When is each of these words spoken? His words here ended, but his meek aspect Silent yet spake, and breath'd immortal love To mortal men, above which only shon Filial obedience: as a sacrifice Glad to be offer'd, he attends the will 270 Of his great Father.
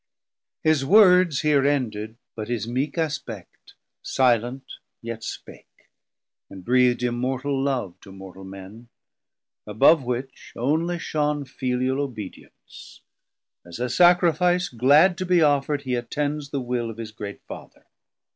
His 0.63 0.83
words 0.83 1.41
here 1.41 1.63
ended, 1.63 2.17
but 2.35 2.47
his 2.47 2.67
meek 2.67 2.97
aspect 2.97 3.75
Silent 4.01 4.63
yet 4.99 5.23
spake, 5.23 5.91
and 6.49 6.65
breath'd 6.65 7.03
immortal 7.03 7.55
love 7.61 7.93
To 8.01 8.11
mortal 8.11 8.43
men, 8.43 8.87
above 9.67 10.03
which 10.03 10.53
only 10.55 10.97
shon 10.97 11.45
Filial 11.45 11.99
obedience: 12.01 13.01
as 13.63 13.77
a 13.79 13.89
sacrifice 13.91 14.69
Glad 14.69 15.19
to 15.19 15.25
be 15.27 15.43
offer'd, 15.43 15.83
he 15.83 15.93
attends 15.93 16.49
the 16.49 16.59
will 16.59 16.85
270 16.85 16.91
Of 16.93 16.97
his 16.97 17.11
great 17.15 17.41
Father. 17.43 17.85